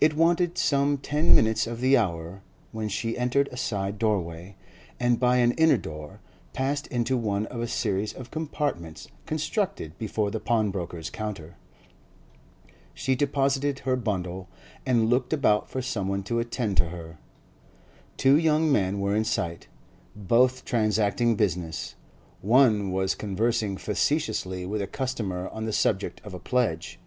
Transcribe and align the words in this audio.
It 0.00 0.16
wanted 0.16 0.58
some 0.58 0.98
ten 0.98 1.36
minutes 1.36 1.68
of 1.68 1.80
the 1.80 1.96
hour 1.96 2.42
when 2.72 2.88
she 2.88 3.16
entered 3.16 3.48
a 3.52 3.56
side 3.56 3.96
doorway, 3.96 4.56
and, 4.98 5.20
by 5.20 5.36
an 5.36 5.52
inner 5.52 5.76
door, 5.76 6.18
passed 6.52 6.88
into 6.88 7.16
one 7.16 7.46
of 7.46 7.60
a 7.60 7.68
series 7.68 8.12
of 8.12 8.32
compartments 8.32 9.06
constructed 9.24 9.96
before 9.98 10.32
the 10.32 10.40
pawnbroker's 10.40 11.10
counter. 11.10 11.54
She 12.92 13.14
deposited 13.14 13.78
her 13.86 13.94
bundle, 13.94 14.48
and 14.84 15.08
looked 15.08 15.32
about 15.32 15.70
for 15.70 15.80
someone 15.80 16.24
to 16.24 16.40
attend 16.40 16.76
to 16.78 16.88
her. 16.88 17.18
Two 18.16 18.36
young 18.36 18.72
men 18.72 18.98
were 18.98 19.14
in 19.14 19.22
sight, 19.24 19.68
both 20.16 20.64
transacting 20.64 21.36
business; 21.36 21.94
one 22.40 22.90
was 22.90 23.14
conversing 23.14 23.76
facetiously 23.76 24.66
with 24.66 24.82
a 24.82 24.88
customer 24.88 25.48
on 25.50 25.66
the 25.66 25.72
subject 25.72 26.20
of 26.24 26.34
a 26.34 26.40
pledge. 26.40 26.98